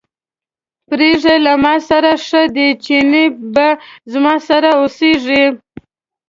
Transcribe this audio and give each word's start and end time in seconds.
پرېږده 0.87 1.35
له 1.45 1.53
ماسره 1.63 2.11
ښه 2.25 2.41
دی، 2.55 2.69
چينی 2.83 3.25
به 3.53 3.67
زما 4.13 4.33
سره 4.47 4.69
اوسېږي. 4.79 5.43